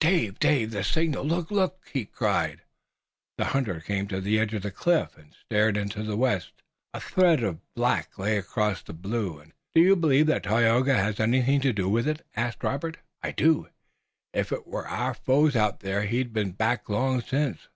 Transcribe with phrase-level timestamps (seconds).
[0.00, 0.40] "Dave!
[0.40, 0.72] Dave!
[0.72, 1.22] The signal!
[1.24, 1.48] Look!
[1.48, 2.62] Look!" he cried.
[3.38, 6.54] The hunter came to the edge of the cliff and stared into the west.
[6.92, 9.56] A thread of black lay across the blue, and his heart leaped.
[9.76, 12.96] "Do you believe that Tayoga has anything to do with it?" asked Robert.
[13.22, 13.68] "I do.
[14.34, 17.68] If it were our foes out there he'd have been back long since."